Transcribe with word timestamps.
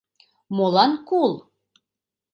Молан 0.55 0.91
кул? 1.13 1.33